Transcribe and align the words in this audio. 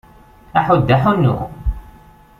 Aḥuddu, 0.59 0.91
aḥunnu! 0.95 1.35